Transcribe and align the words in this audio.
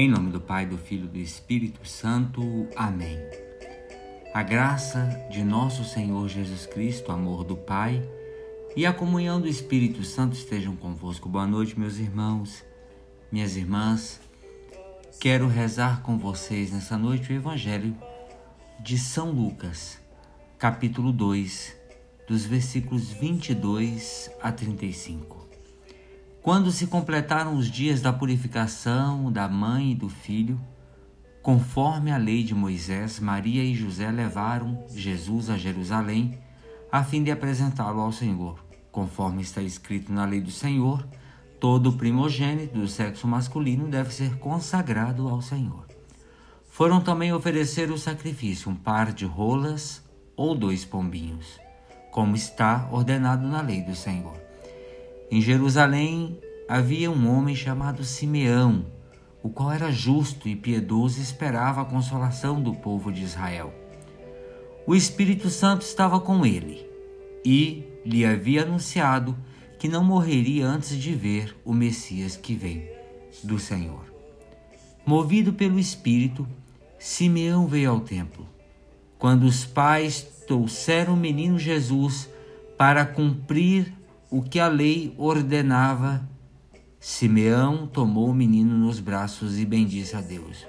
Em 0.00 0.08
nome 0.08 0.30
do 0.30 0.40
Pai, 0.40 0.64
do 0.64 0.78
Filho 0.78 1.06
e 1.06 1.08
do 1.08 1.18
Espírito 1.18 1.84
Santo. 1.84 2.68
Amém. 2.76 3.18
A 4.32 4.44
graça 4.44 5.26
de 5.28 5.42
nosso 5.42 5.84
Senhor 5.84 6.28
Jesus 6.28 6.66
Cristo, 6.66 7.08
o 7.08 7.12
amor 7.12 7.42
do 7.42 7.56
Pai 7.56 8.00
e 8.76 8.86
a 8.86 8.92
comunhão 8.92 9.40
do 9.40 9.48
Espírito 9.48 10.04
Santo 10.04 10.34
estejam 10.34 10.76
convosco. 10.76 11.28
Boa 11.28 11.48
noite, 11.48 11.76
meus 11.76 11.98
irmãos, 11.98 12.64
minhas 13.32 13.56
irmãs. 13.56 14.20
Quero 15.18 15.48
rezar 15.48 16.00
com 16.02 16.16
vocês 16.16 16.70
nessa 16.70 16.96
noite 16.96 17.32
o 17.32 17.34
Evangelho 17.34 17.92
de 18.78 18.96
São 18.96 19.32
Lucas, 19.32 19.98
capítulo 20.60 21.10
2, 21.10 21.76
dos 22.28 22.46
versículos 22.46 23.10
22 23.10 24.30
a 24.40 24.52
35. 24.52 25.47
Quando 26.48 26.72
se 26.72 26.86
completaram 26.86 27.58
os 27.58 27.70
dias 27.70 28.00
da 28.00 28.10
purificação 28.10 29.30
da 29.30 29.46
mãe 29.46 29.92
e 29.92 29.94
do 29.94 30.08
filho, 30.08 30.58
conforme 31.42 32.10
a 32.10 32.16
lei 32.16 32.42
de 32.42 32.54
Moisés, 32.54 33.20
Maria 33.20 33.62
e 33.62 33.74
José 33.74 34.10
levaram 34.10 34.82
Jesus 34.88 35.50
a 35.50 35.58
Jerusalém 35.58 36.38
a 36.90 37.04
fim 37.04 37.22
de 37.22 37.30
apresentá-lo 37.30 38.00
ao 38.00 38.10
Senhor. 38.12 38.64
Conforme 38.90 39.42
está 39.42 39.60
escrito 39.60 40.10
na 40.10 40.24
lei 40.24 40.40
do 40.40 40.50
Senhor, 40.50 41.06
todo 41.60 41.92
primogênito 41.92 42.78
do 42.78 42.88
sexo 42.88 43.28
masculino 43.28 43.86
deve 43.86 44.14
ser 44.14 44.38
consagrado 44.38 45.28
ao 45.28 45.42
Senhor. 45.42 45.86
Foram 46.70 47.02
também 47.02 47.30
oferecer 47.30 47.90
o 47.90 47.98
sacrifício 47.98 48.70
um 48.70 48.74
par 48.74 49.12
de 49.12 49.26
rolas 49.26 50.02
ou 50.34 50.54
dois 50.54 50.82
pombinhos, 50.82 51.60
como 52.10 52.34
está 52.34 52.88
ordenado 52.90 53.46
na 53.46 53.60
lei 53.60 53.82
do 53.82 53.94
Senhor. 53.94 54.48
Em 55.30 55.42
Jerusalém 55.42 56.40
havia 56.68 57.10
um 57.10 57.34
homem 57.34 57.56
chamado 57.56 58.04
Simeão, 58.04 58.84
o 59.42 59.48
qual 59.48 59.72
era 59.72 59.90
justo 59.90 60.48
e 60.48 60.54
piedoso 60.54 61.18
e 61.18 61.22
esperava 61.22 61.80
a 61.80 61.84
consolação 61.84 62.60
do 62.62 62.74
povo 62.74 63.10
de 63.10 63.22
Israel. 63.22 63.72
O 64.86 64.94
Espírito 64.94 65.48
Santo 65.48 65.82
estava 65.82 66.20
com 66.20 66.44
ele 66.44 66.86
e 67.44 67.84
lhe 68.04 68.24
havia 68.24 68.62
anunciado 68.62 69.36
que 69.78 69.88
não 69.88 70.04
morreria 70.04 70.66
antes 70.66 70.96
de 70.96 71.14
ver 71.14 71.56
o 71.64 71.72
Messias 71.72 72.36
que 72.36 72.54
vem 72.54 72.88
do 73.42 73.58
Senhor. 73.58 74.04
Movido 75.06 75.52
pelo 75.52 75.78
Espírito, 75.78 76.46
Simeão 76.98 77.66
veio 77.66 77.90
ao 77.90 78.00
templo. 78.00 78.46
Quando 79.18 79.44
os 79.44 79.64
pais 79.64 80.22
trouxeram 80.46 81.14
o 81.14 81.16
menino 81.16 81.58
Jesus 81.58 82.28
para 82.76 83.06
cumprir 83.06 83.92
o 84.30 84.42
que 84.42 84.60
a 84.60 84.68
lei 84.68 85.14
ordenava, 85.16 86.28
Simeão 87.00 87.86
tomou 87.86 88.28
o 88.28 88.34
menino 88.34 88.76
nos 88.76 88.98
braços 88.98 89.58
e 89.58 89.64
bendisse 89.64 90.16
a 90.16 90.20
Deus. 90.20 90.66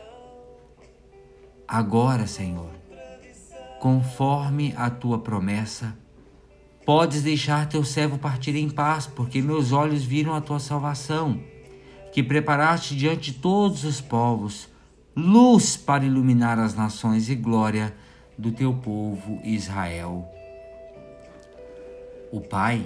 Agora, 1.67 2.27
Senhor, 2.27 2.69
conforme 3.79 4.73
a 4.77 4.91
tua 4.91 5.17
promessa, 5.19 5.97
podes 6.85 7.23
deixar 7.23 7.67
teu 7.67 7.83
servo 7.83 8.19
partir 8.19 8.55
em 8.55 8.69
paz, 8.69 9.07
porque 9.07 9.41
meus 9.41 9.71
olhos 9.71 10.03
viram 10.03 10.35
a 10.35 10.41
tua 10.41 10.59
salvação, 10.59 11.39
que 12.11 12.21
preparaste 12.21 12.95
diante 12.95 13.31
de 13.31 13.39
todos 13.39 13.83
os 13.83 13.99
povos, 13.99 14.69
luz 15.15 15.75
para 15.75 16.05
iluminar 16.05 16.59
as 16.59 16.75
nações 16.75 17.27
e 17.29 17.35
glória 17.35 17.95
do 18.37 18.51
teu 18.51 18.73
povo 18.73 19.41
Israel. 19.43 20.27
O 22.31 22.39
pai 22.39 22.85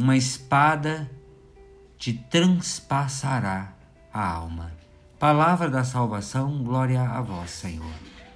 uma 0.00 0.16
espada 0.16 1.10
te 1.98 2.14
transpassará 2.14 3.74
a 4.10 4.26
alma. 4.26 4.72
Palavra 5.18 5.68
da 5.68 5.84
salvação, 5.84 6.64
glória 6.64 7.02
a 7.02 7.20
vós, 7.20 7.50
Senhor. 7.50 7.92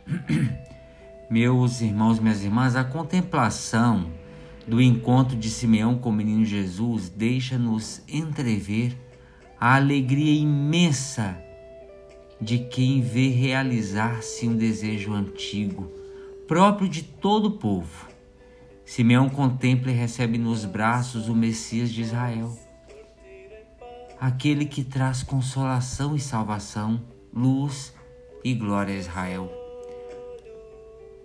Meus 1.30 1.80
irmãos, 1.80 2.18
minhas 2.18 2.44
irmãs, 2.44 2.76
a 2.76 2.84
contemplação 2.84 4.12
do 4.68 4.80
encontro 4.80 5.34
de 5.34 5.48
Simeão 5.48 5.96
com 5.96 6.10
o 6.10 6.12
menino 6.12 6.44
Jesus 6.44 7.08
deixa-nos 7.08 8.02
entrever 8.06 8.98
a 9.58 9.76
alegria 9.76 10.38
imensa 10.38 11.34
de 12.38 12.58
quem 12.58 13.00
vê 13.00 13.28
realizar-se 13.28 14.46
um 14.46 14.54
desejo 14.54 15.14
antigo, 15.14 15.90
próprio 16.46 16.86
de 16.86 17.02
todo 17.02 17.46
o 17.46 17.52
povo 17.52 18.13
Simeão 18.84 19.28
contempla 19.28 19.90
e 19.90 19.94
recebe 19.94 20.38
nos 20.38 20.64
braços 20.64 21.28
o 21.28 21.34
Messias 21.34 21.90
de 21.90 22.02
Israel, 22.02 22.56
aquele 24.20 24.66
que 24.66 24.84
traz 24.84 25.22
consolação 25.22 26.14
e 26.14 26.20
salvação, 26.20 27.02
luz 27.32 27.94
e 28.44 28.54
glória 28.54 28.94
a 28.94 28.98
Israel. 28.98 29.50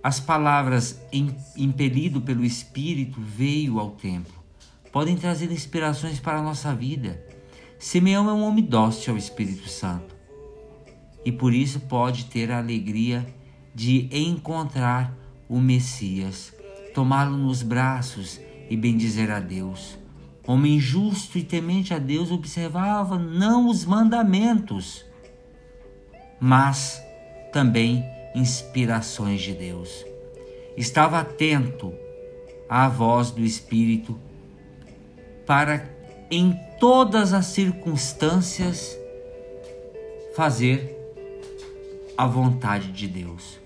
As 0.02 0.20
palavras 0.20 1.02
impelido 1.58 2.22
pelo 2.22 2.46
Espírito 2.46 3.20
veio 3.20 3.80
ao 3.80 3.92
templo 3.92 4.40
podem 4.92 5.16
trazer 5.16 5.52
inspirações 5.52 6.20
para 6.20 6.40
a 6.40 6.42
nossa 6.42 6.74
vida. 6.74 7.24
Simeão 7.78 8.30
é 8.30 8.34
um 8.34 8.44
homem 8.44 8.64
dócil 8.64 9.14
ao 9.14 9.20
Espírito 9.20 9.70
Santo 9.70 10.16
e 11.24 11.32
por 11.32 11.54
isso 11.54 11.80
pode 11.82 12.26
ter 12.26 12.52
a 12.52 12.58
alegria 12.58 13.26
de 13.74 14.10
encontrar 14.12 15.16
o 15.48 15.60
Messias 15.60 16.54
tomá-lo 16.94 17.38
nos 17.38 17.62
braços 17.62 18.40
e 18.70 18.78
bendizer 18.78 19.32
a 19.32 19.40
Deus. 19.40 19.98
Homem 20.46 20.80
justo 20.80 21.38
e 21.38 21.44
temente 21.44 21.94
a 21.94 22.00
Deus 22.00 22.32
observava 22.32 23.18
não 23.18 23.70
os 23.70 23.86
mandamentos, 23.86 25.06
mas 26.40 27.02
também 27.52 28.04
inspirações 28.36 29.42
de 29.42 29.54
Deus. 29.54 30.06
Estava 30.76 31.20
atento 31.20 31.94
à 32.68 32.88
voz 32.88 33.32
do 33.32 33.42
Espírito 33.42 34.18
para 35.46 35.90
em 36.32 36.58
todas 36.80 37.34
as 37.34 37.48
circunstâncias 37.48 38.98
fazer 40.36 40.96
a 42.16 42.26
vontade 42.28 42.92
de 42.92 43.08
Deus. 43.08 43.60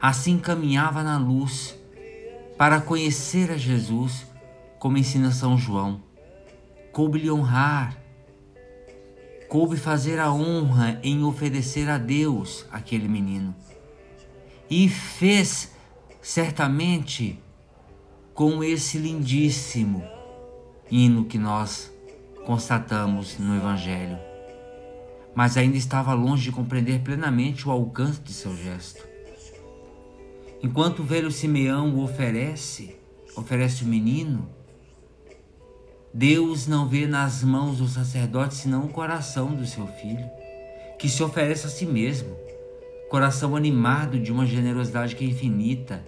Assim 0.00 0.38
caminhava 0.38 1.02
na 1.02 1.18
luz 1.18 1.78
para 2.56 2.80
conhecer 2.80 3.50
a 3.50 3.58
Jesus, 3.58 4.26
como 4.78 4.96
ensina 4.96 5.30
São 5.30 5.58
João. 5.58 6.02
Coube-lhe 6.90 7.30
honrar, 7.30 7.96
coube 9.48 9.76
fazer 9.76 10.18
a 10.18 10.32
honra 10.32 10.98
em 11.02 11.22
oferecer 11.22 11.90
a 11.90 11.98
Deus 11.98 12.64
aquele 12.72 13.08
menino. 13.08 13.54
E 14.70 14.88
fez 14.88 15.72
certamente 16.22 17.38
com 18.32 18.64
esse 18.64 18.96
lindíssimo 18.96 20.02
hino 20.90 21.26
que 21.26 21.36
nós 21.36 21.92
constatamos 22.46 23.38
no 23.38 23.54
Evangelho. 23.54 24.18
Mas 25.34 25.56
ainda 25.58 25.76
estava 25.76 26.14
longe 26.14 26.44
de 26.44 26.52
compreender 26.52 27.00
plenamente 27.00 27.68
o 27.68 27.70
alcance 27.70 28.20
de 28.20 28.32
seu 28.32 28.56
gesto. 28.56 29.09
Enquanto 30.62 31.00
o 31.00 31.04
velho 31.04 31.30
Simeão 31.30 31.94
o 31.94 32.02
oferece, 32.02 32.94
oferece 33.34 33.82
o 33.82 33.86
menino, 33.86 34.46
Deus 36.12 36.66
não 36.66 36.86
vê 36.86 37.06
nas 37.06 37.42
mãos 37.42 37.78
do 37.78 37.88
sacerdote 37.88 38.54
senão 38.54 38.84
o 38.84 38.88
coração 38.88 39.54
do 39.54 39.64
seu 39.66 39.86
filho, 39.86 40.28
que 40.98 41.08
se 41.08 41.22
oferece 41.22 41.66
a 41.66 41.70
si 41.70 41.86
mesmo, 41.86 42.36
coração 43.08 43.56
animado 43.56 44.20
de 44.20 44.30
uma 44.30 44.44
generosidade 44.44 45.16
que 45.16 45.24
é 45.24 45.28
infinita 45.28 46.04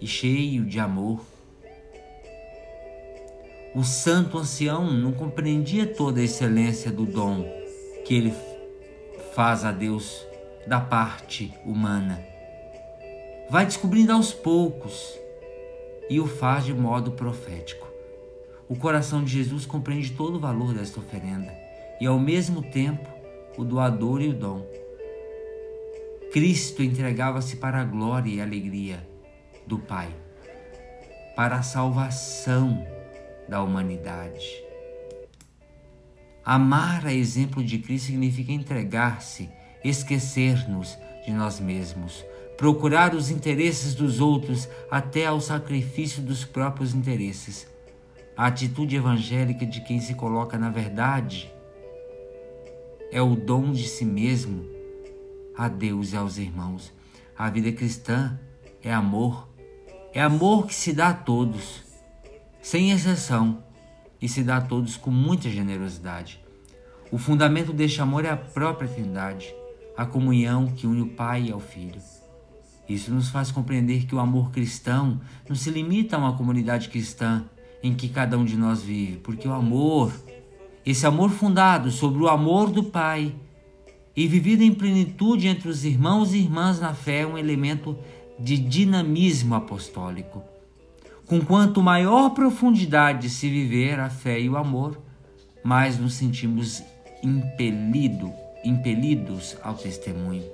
e 0.00 0.06
cheio 0.06 0.64
de 0.64 0.78
amor. 0.78 1.20
O 3.74 3.82
santo 3.82 4.38
ancião 4.38 4.88
não 4.88 5.10
compreendia 5.10 5.84
toda 5.84 6.20
a 6.20 6.24
excelência 6.24 6.92
do 6.92 7.04
dom 7.04 7.44
que 8.04 8.14
ele 8.14 8.32
faz 9.34 9.64
a 9.64 9.72
Deus 9.72 10.24
da 10.68 10.80
parte 10.80 11.52
humana 11.64 12.35
vai 13.48 13.64
descobrindo 13.64 14.12
aos 14.12 14.32
poucos 14.32 15.18
e 16.10 16.20
o 16.20 16.26
faz 16.26 16.64
de 16.64 16.74
modo 16.74 17.12
profético. 17.12 17.86
O 18.68 18.76
coração 18.76 19.22
de 19.22 19.30
Jesus 19.30 19.64
compreende 19.64 20.12
todo 20.12 20.36
o 20.36 20.40
valor 20.40 20.74
desta 20.74 20.98
oferenda 20.98 21.52
e, 22.00 22.06
ao 22.06 22.18
mesmo 22.18 22.62
tempo, 22.62 23.08
o 23.56 23.64
doador 23.64 24.20
e 24.20 24.28
o 24.28 24.34
dom. 24.34 24.66
Cristo 26.32 26.82
entregava-se 26.82 27.56
para 27.56 27.80
a 27.80 27.84
glória 27.84 28.30
e 28.30 28.40
alegria 28.40 29.06
do 29.66 29.78
Pai, 29.78 30.08
para 31.34 31.56
a 31.56 31.62
salvação 31.62 32.84
da 33.48 33.62
humanidade. 33.62 34.66
Amar 36.44 37.06
a 37.06 37.12
exemplo 37.12 37.62
de 37.62 37.78
Cristo 37.78 38.06
significa 38.06 38.52
entregar-se, 38.52 39.48
esquecer-nos 39.82 40.98
de 41.24 41.32
nós 41.32 41.58
mesmos, 41.58 42.24
procurar 42.56 43.14
os 43.14 43.30
interesses 43.30 43.94
dos 43.94 44.20
outros 44.20 44.68
até 44.90 45.26
ao 45.26 45.40
sacrifício 45.40 46.22
dos 46.22 46.44
próprios 46.44 46.94
interesses. 46.94 47.66
A 48.36 48.46
atitude 48.46 48.96
evangélica 48.96 49.64
de 49.64 49.80
quem 49.82 50.00
se 50.00 50.14
coloca 50.14 50.58
na 50.58 50.70
verdade 50.70 51.52
é 53.10 53.20
o 53.20 53.34
dom 53.34 53.72
de 53.72 53.86
si 53.86 54.04
mesmo 54.04 54.66
a 55.56 55.68
Deus 55.68 56.12
e 56.12 56.16
aos 56.16 56.38
irmãos. 56.38 56.92
A 57.36 57.48
vida 57.50 57.72
cristã 57.72 58.38
é 58.82 58.92
amor, 58.92 59.48
é 60.12 60.20
amor 60.22 60.66
que 60.66 60.74
se 60.74 60.92
dá 60.92 61.08
a 61.08 61.14
todos, 61.14 61.82
sem 62.60 62.90
exceção, 62.90 63.62
e 64.20 64.28
se 64.28 64.42
dá 64.42 64.56
a 64.56 64.60
todos 64.60 64.96
com 64.96 65.10
muita 65.10 65.48
generosidade. 65.48 66.42
O 67.10 67.18
fundamento 67.18 67.72
deste 67.72 68.00
amor 68.00 68.24
é 68.24 68.30
a 68.30 68.36
própria 68.36 68.88
Trindade, 68.88 69.54
a 69.96 70.04
comunhão 70.04 70.66
que 70.66 70.86
une 70.86 71.02
o 71.02 71.08
Pai 71.08 71.50
ao 71.50 71.60
Filho. 71.60 72.00
Isso 72.88 73.12
nos 73.12 73.28
faz 73.28 73.50
compreender 73.50 74.06
que 74.06 74.14
o 74.14 74.20
amor 74.20 74.50
cristão 74.50 75.20
não 75.48 75.56
se 75.56 75.70
limita 75.70 76.16
a 76.16 76.18
uma 76.18 76.36
comunidade 76.36 76.88
cristã 76.88 77.44
em 77.82 77.94
que 77.94 78.08
cada 78.08 78.38
um 78.38 78.44
de 78.44 78.56
nós 78.56 78.82
vive, 78.82 79.18
porque 79.18 79.46
o 79.46 79.52
amor, 79.52 80.12
esse 80.84 81.06
amor 81.06 81.30
fundado 81.30 81.90
sobre 81.90 82.22
o 82.22 82.28
amor 82.28 82.70
do 82.70 82.82
Pai 82.82 83.34
e 84.14 84.26
vivido 84.26 84.62
em 84.62 84.72
plenitude 84.72 85.46
entre 85.46 85.68
os 85.68 85.84
irmãos 85.84 86.32
e 86.32 86.38
irmãs 86.38 86.80
na 86.80 86.94
fé, 86.94 87.20
é 87.20 87.26
um 87.26 87.36
elemento 87.36 87.96
de 88.38 88.56
dinamismo 88.56 89.54
apostólico. 89.54 90.42
Com 91.26 91.40
quanto 91.40 91.82
maior 91.82 92.30
profundidade 92.30 93.28
se 93.28 93.50
viver 93.50 93.98
a 93.98 94.08
fé 94.08 94.40
e 94.40 94.48
o 94.48 94.56
amor, 94.56 95.00
mais 95.62 95.98
nos 95.98 96.14
sentimos 96.14 96.82
impelido, 97.22 98.32
impelidos 98.64 99.56
ao 99.62 99.74
testemunho. 99.74 100.44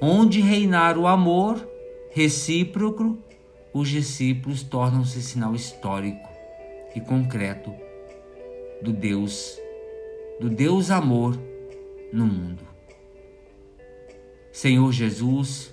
Onde 0.00 0.40
reinar 0.40 0.98
o 0.98 1.06
amor, 1.06 1.66
recíproco, 2.10 3.18
os 3.72 3.88
discípulos 3.88 4.62
tornam-se 4.62 5.22
sinal 5.22 5.54
histórico 5.54 6.28
e 6.94 7.00
concreto 7.00 7.74
do 8.82 8.92
Deus, 8.92 9.58
do 10.40 10.48
Deus 10.48 10.90
amor 10.90 11.38
no 12.12 12.26
mundo. 12.26 12.62
Senhor 14.50 14.90
Jesus, 14.92 15.72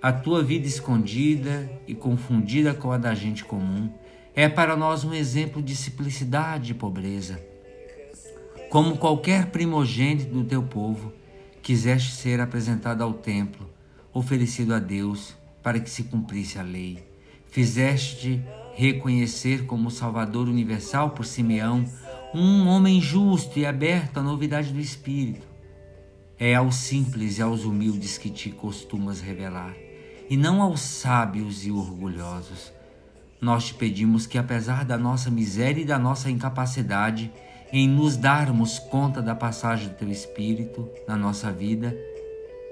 a 0.00 0.12
tua 0.12 0.42
vida 0.42 0.66
escondida 0.66 1.68
e 1.86 1.94
confundida 1.94 2.72
com 2.72 2.92
a 2.92 2.98
da 2.98 3.14
gente 3.14 3.44
comum 3.44 3.92
é 4.34 4.48
para 4.48 4.76
nós 4.76 5.04
um 5.04 5.12
exemplo 5.12 5.60
de 5.60 5.74
simplicidade 5.76 6.72
e 6.72 6.74
pobreza. 6.74 7.40
Como 8.70 8.96
qualquer 8.96 9.46
primogênito 9.46 10.32
do 10.32 10.44
teu 10.44 10.62
povo, 10.62 11.12
quiseste 11.62 12.12
ser 12.12 12.40
apresentado 12.40 13.02
ao 13.02 13.12
templo, 13.12 13.68
oferecido 14.12 14.74
a 14.74 14.78
Deus 14.78 15.36
para 15.64 15.80
que 15.80 15.88
se 15.88 16.04
cumprisse 16.04 16.58
a 16.58 16.62
lei. 16.62 17.02
Fizeste 17.46 18.44
reconhecer 18.74 19.64
como 19.64 19.90
Salvador 19.90 20.46
universal 20.46 21.10
por 21.10 21.24
Simeão 21.24 21.84
um 22.34 22.66
homem 22.66 23.00
justo 23.00 23.58
e 23.58 23.64
aberto 23.64 24.18
à 24.18 24.22
novidade 24.22 24.72
do 24.72 24.80
Espírito. 24.80 25.46
É 26.38 26.54
aos 26.54 26.74
simples 26.74 27.38
e 27.38 27.42
aos 27.42 27.64
humildes 27.64 28.18
que 28.18 28.28
te 28.28 28.50
costumas 28.50 29.20
revelar, 29.20 29.74
e 30.28 30.36
não 30.36 30.60
aos 30.60 30.80
sábios 30.80 31.64
e 31.64 31.70
orgulhosos. 31.70 32.72
Nós 33.40 33.66
te 33.66 33.74
pedimos 33.74 34.26
que, 34.26 34.36
apesar 34.36 34.84
da 34.84 34.98
nossa 34.98 35.30
miséria 35.30 35.80
e 35.80 35.84
da 35.84 35.98
nossa 35.98 36.28
incapacidade 36.28 37.32
em 37.72 37.88
nos 37.88 38.16
darmos 38.16 38.78
conta 38.78 39.22
da 39.22 39.34
passagem 39.34 39.88
do 39.88 39.94
teu 39.94 40.10
Espírito 40.10 40.88
na 41.06 41.16
nossa 41.16 41.52
vida, 41.52 41.96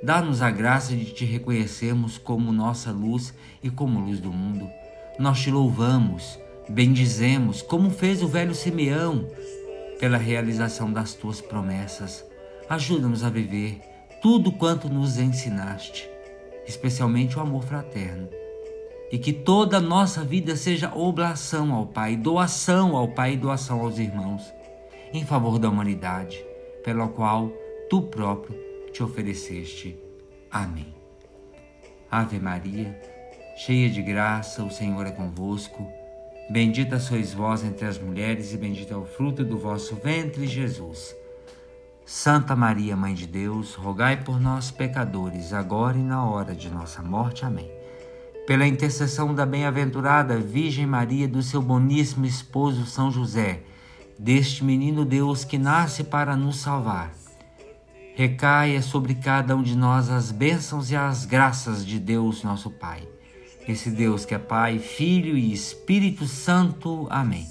Dá-nos 0.03 0.43
a 0.43 0.51
graça 0.51 0.97
de 0.97 1.05
te 1.13 1.25
reconhecermos 1.25 2.19
como 2.19 2.53
nossa 2.53 2.91
luz 2.91 3.33
e 3.63 3.71
como 3.71 4.01
luz 4.01 4.19
do 4.19 4.33
mundo. 4.33 4.69
Nós 5.17 5.39
te 5.39 5.49
louvamos, 5.49 6.41
bendizemos, 6.69 7.63
como 7.63 7.89
fez 7.89 8.21
o 8.21 8.27
velho 8.27 8.53
Simeão, 8.53 9.29
pela 10.01 10.19
realização 10.19 10.93
das 10.93 11.15
tuas 11.15 11.41
promessas. 11.41 12.25
Ajuda-nos 12.69 13.23
a 13.23 13.31
viver 13.31 13.81
tudo 14.21 14.51
quanto 14.51 14.89
nos 14.89 15.19
ensinaste, 15.19 16.11
especialmente 16.67 17.39
o 17.39 17.41
amor 17.41 17.63
fraterno. 17.63 18.29
E 19.13 19.19
que 19.19 19.33
toda 19.33 19.77
a 19.77 19.81
nossa 19.81 20.25
vida 20.25 20.57
seja 20.57 20.93
oblação 20.93 21.73
ao 21.73 21.87
Pai, 21.87 22.17
doação 22.17 22.97
ao 22.97 23.07
Pai 23.07 23.35
e 23.35 23.37
doação 23.37 23.81
aos 23.83 24.01
irmãos, 24.01 24.53
em 25.13 25.25
favor 25.25 25.61
da 25.61 25.69
humanidade, 25.69 26.45
pela 26.83 27.07
qual 27.07 27.53
tu 27.89 28.03
próprio 28.03 28.72
te 28.93 29.03
ofereceste. 29.03 29.99
Amém. 30.51 30.95
Ave 32.11 32.39
Maria, 32.39 33.01
cheia 33.57 33.89
de 33.89 34.03
graça, 34.03 34.63
o 34.63 34.71
Senhor 34.71 35.07
é 35.07 35.11
convosco. 35.11 35.91
Bendita 36.51 37.01
sois 37.01 37.33
vós 37.33 37.65
entre 37.65 37.87
as 37.87 37.99
mulheres, 37.99 38.53
e 38.53 38.59
bendito 38.59 38.93
é 38.93 38.97
o 38.97 39.07
fruto 39.07 39.43
do 39.43 39.59
vosso 39.59 39.97
ventre, 39.97 40.47
Jesus. 40.47 41.17
Santa 42.05 42.55
Maria, 42.55 42.95
Mãe 42.95 43.15
de 43.15 43.27
Deus, 43.27 43.75
rogai 43.75 44.23
por 44.23 44.39
nós, 44.39 44.71
pecadores, 44.71 45.55
agora 45.55 45.97
e 45.97 46.03
na 46.03 46.25
hora 46.25 46.55
de 46.55 46.69
nossa 46.69 47.01
morte. 47.01 47.47
Amém. 47.47 47.71
Pela 48.47 48.67
intercessão 48.67 49.35
da 49.35 49.47
bem-aventurada 49.47 50.37
Virgem 50.37 50.85
Maria, 50.85 51.27
do 51.27 51.43
seu 51.43 51.63
boníssimo 51.63 52.27
esposo 52.27 52.85
São 52.85 53.11
José, 53.11 53.63
deste 54.19 54.65
menino 54.65 55.05
Deus 55.05 55.45
que 55.45 55.57
nasce 55.57 56.05
para 56.05 56.37
nos 56.37 56.61
salvar 56.61 57.22
recaia 58.15 58.83
sobre 58.83 59.15
cada 59.15 59.57
um 59.57 59.63
de 59.63 59.77
nós 59.77 60.11
as 60.11 60.31
bênçãos 60.31 60.91
e 60.91 60.97
as 60.97 61.25
graças 61.25 61.85
de 61.85 61.99
Deus, 61.99 62.43
nosso 62.43 62.71
Pai. 62.71 63.09
Esse 63.67 63.91
Deus 63.91 64.25
que 64.25 64.35
é 64.35 64.39
Pai, 64.39 64.79
Filho 64.79 65.37
e 65.37 65.53
Espírito 65.53 66.27
Santo. 66.27 67.07
Amém. 67.11 67.47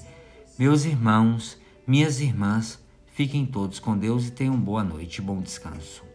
Meus 0.59 0.85
irmãos, 0.85 1.57
minhas 1.87 2.19
irmãs, 2.19 2.79
fiquem 3.13 3.45
todos 3.45 3.79
com 3.79 3.97
Deus 3.97 4.27
e 4.27 4.31
tenham 4.31 4.57
boa 4.57 4.83
noite 4.83 5.17
e 5.17 5.21
bom 5.21 5.41
descanso. 5.41 6.10